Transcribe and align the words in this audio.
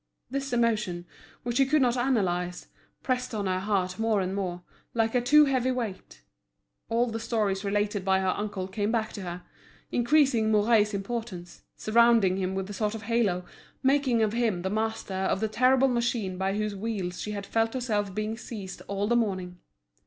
This 0.31 0.51
emotion, 0.51 1.05
which 1.43 1.57
she 1.57 1.65
could 1.67 1.83
not 1.83 1.95
analyse, 1.95 2.65
pressed 3.03 3.35
on 3.35 3.45
her 3.45 3.59
heart 3.59 3.99
more 3.99 4.19
and 4.19 4.33
more, 4.33 4.63
like 4.95 5.13
a 5.13 5.21
too 5.21 5.45
heavy 5.45 5.69
weight. 5.69 6.23
All 6.89 7.05
the 7.11 7.19
stories 7.19 7.63
related 7.63 8.03
by 8.03 8.19
her 8.19 8.29
uncle 8.35 8.67
came 8.67 8.91
back 8.91 9.13
to 9.13 9.21
her, 9.21 9.43
increasing 9.91 10.51
Mouret's 10.51 10.95
importance, 10.95 11.61
surrounding 11.77 12.37
him 12.37 12.55
with 12.55 12.67
a 12.67 12.73
sort 12.73 12.95
of 12.95 13.03
halo, 13.03 13.45
making 13.83 14.23
of 14.23 14.33
him 14.33 14.63
the 14.63 14.71
master 14.71 15.13
of 15.13 15.39
the 15.39 15.47
terrible 15.47 15.87
machine 15.87 16.35
by 16.35 16.57
whose 16.57 16.75
wheels 16.75 17.21
she 17.21 17.33
had 17.33 17.45
felt 17.45 17.75
herself 17.75 18.15
being 18.15 18.35
seized 18.35 18.81
all 18.87 19.05
the 19.05 19.15
morning. 19.15 19.59